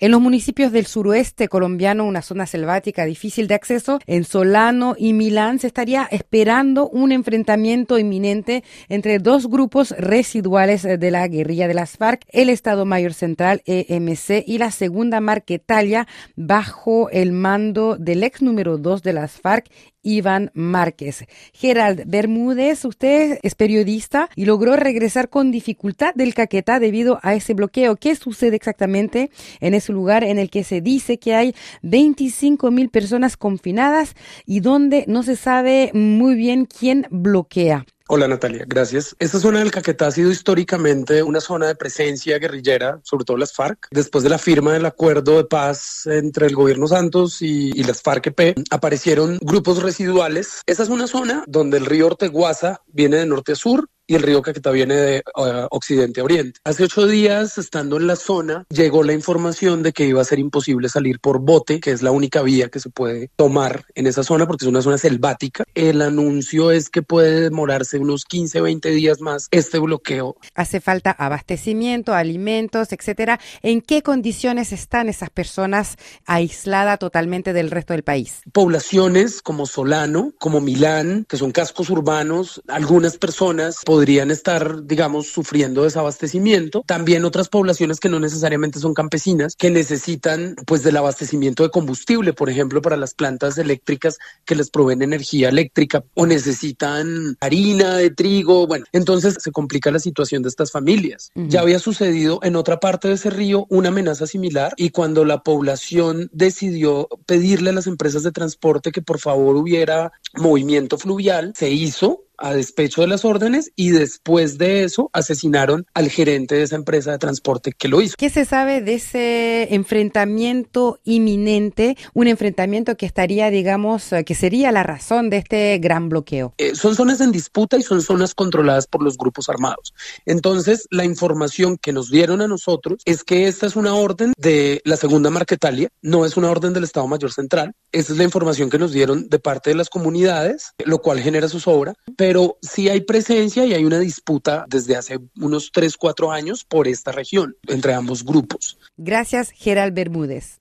[0.00, 5.12] En los municipios del suroeste colombiano, una zona selvática difícil de acceso, en Solano y
[5.12, 11.74] Milán se estaría esperando un enfrentamiento inminente entre dos grupos residuales de la guerrilla de
[11.74, 16.06] las FARC, el Estado Mayor Central EMC y la Segunda Marquetalia
[16.36, 19.68] bajo el mando del ex número dos de las FARC
[20.02, 21.26] Iván Márquez.
[21.52, 27.52] Gerald Bermúdez, usted es periodista y logró regresar con dificultad del Caquetá debido a ese
[27.54, 27.96] bloqueo.
[27.96, 29.30] ¿Qué sucede exactamente
[29.60, 34.14] en ese lugar en el que se dice que hay 25 mil personas confinadas
[34.46, 37.84] y donde no se sabe muy bien quién bloquea?
[38.10, 39.14] Hola Natalia, gracias.
[39.18, 43.52] Esta zona del Caquetá ha sido históricamente una zona de presencia guerrillera, sobre todo las
[43.52, 43.86] FARC.
[43.90, 48.02] Después de la firma del acuerdo de paz entre el gobierno Santos y, y las
[48.02, 50.62] FARC-EP, aparecieron grupos residuales.
[50.64, 54.22] Esa es una zona donde el río Orteguaza viene de norte a sur y el
[54.22, 56.58] río Caquetá viene de uh, occidente a oriente.
[56.64, 60.38] Hace ocho días, estando en la zona, llegó la información de que iba a ser
[60.38, 64.24] imposible salir por bote, que es la única vía que se puede tomar en esa
[64.24, 65.64] zona porque es una zona selvática.
[65.74, 70.36] El anuncio es que puede demorarse unos 15, 20 días más este bloqueo.
[70.54, 73.38] Hace falta abastecimiento, alimentos, etcétera.
[73.62, 78.40] ¿En qué condiciones están esas personas aisladas totalmente del resto del país?
[78.52, 85.84] Poblaciones como Solano, como Milán, que son cascos urbanos, algunas personas podrían estar, digamos, sufriendo
[85.84, 86.82] desabastecimiento.
[86.86, 92.32] También otras poblaciones que no necesariamente son campesinas, que necesitan, pues, del abastecimiento de combustible,
[92.32, 98.10] por ejemplo, para las plantas eléctricas que les proveen energía eléctrica o necesitan harina de
[98.10, 98.66] trigo.
[98.66, 101.30] Bueno, entonces se complica la situación de estas familias.
[101.34, 101.48] Uh -huh.
[101.48, 105.42] Ya había sucedido en otra parte de ese río una amenaza similar y cuando la
[105.42, 111.70] población decidió pedirle a las empresas de transporte que por favor hubiera movimiento fluvial, se
[111.70, 116.76] hizo a despecho de las órdenes y después de eso asesinaron al gerente de esa
[116.76, 118.14] empresa de transporte que lo hizo.
[118.16, 121.96] ¿Qué se sabe de ese enfrentamiento inminente?
[122.14, 126.54] Un enfrentamiento que estaría, digamos, que sería la razón de este gran bloqueo.
[126.58, 129.94] Eh, son zonas en disputa y son zonas controladas por los grupos armados.
[130.26, 134.80] Entonces, la información que nos dieron a nosotros es que esta es una orden de
[134.84, 137.74] la segunda Marquetalia, no es una orden del Estado Mayor Central.
[137.92, 141.48] Esa es la información que nos dieron de parte de las comunidades, lo cual genera
[141.48, 141.94] su sobra.
[142.16, 146.62] Pero pero sí hay presencia y hay una disputa desde hace unos 3, 4 años
[146.62, 148.76] por esta región entre ambos grupos.
[148.98, 150.56] Gracias, Gerald Bermúdez.